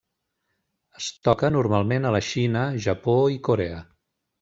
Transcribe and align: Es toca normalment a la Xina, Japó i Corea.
Es 1.01 1.11
toca 1.29 1.53
normalment 1.57 2.09
a 2.13 2.17
la 2.19 2.25
Xina, 2.31 2.67
Japó 2.91 3.19
i 3.39 3.43
Corea. 3.51 3.89